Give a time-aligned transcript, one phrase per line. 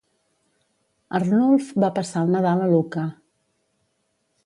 [1.19, 3.07] Arnulf va passar el Nadal a Lucca.